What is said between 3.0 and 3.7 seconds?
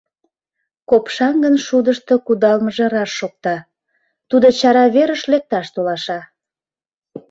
шокта;